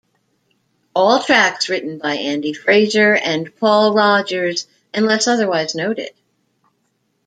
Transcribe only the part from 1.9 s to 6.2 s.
by Andy Fraser and Paul Rodgers unless otherwise noted.